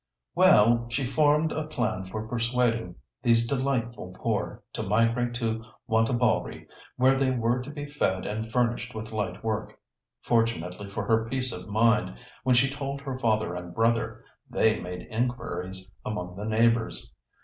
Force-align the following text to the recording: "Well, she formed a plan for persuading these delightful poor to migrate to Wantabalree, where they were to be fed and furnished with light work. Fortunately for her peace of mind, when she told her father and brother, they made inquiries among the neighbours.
"Well, 0.33 0.87
she 0.89 1.05
formed 1.05 1.51
a 1.51 1.67
plan 1.67 2.05
for 2.05 2.27
persuading 2.27 2.95
these 3.21 3.45
delightful 3.45 4.15
poor 4.17 4.63
to 4.73 4.81
migrate 4.81 5.35
to 5.35 5.63
Wantabalree, 5.87 6.65
where 6.97 7.13
they 7.13 7.29
were 7.29 7.61
to 7.61 7.69
be 7.69 7.85
fed 7.85 8.25
and 8.25 8.51
furnished 8.51 8.95
with 8.95 9.11
light 9.11 9.43
work. 9.43 9.79
Fortunately 10.23 10.89
for 10.89 11.05
her 11.05 11.29
peace 11.29 11.53
of 11.53 11.69
mind, 11.69 12.17
when 12.41 12.55
she 12.55 12.67
told 12.67 12.99
her 13.01 13.19
father 13.19 13.53
and 13.53 13.75
brother, 13.75 14.25
they 14.49 14.79
made 14.79 15.05
inquiries 15.11 15.93
among 16.03 16.35
the 16.35 16.45
neighbours. 16.45 17.13